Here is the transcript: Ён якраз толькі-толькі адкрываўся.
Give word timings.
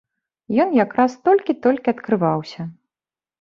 Ён 0.63 0.69
якраз 0.77 1.17
толькі-толькі 1.29 1.93
адкрываўся. 1.93 2.67